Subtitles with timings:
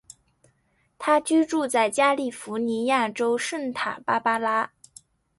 [0.97, 4.71] 他居住在加利福尼亚州圣塔芭芭拉。